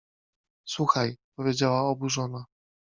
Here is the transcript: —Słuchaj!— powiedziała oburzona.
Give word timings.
—Słuchaj!— 0.73 1.17
powiedziała 1.37 1.81
oburzona. 1.89 2.45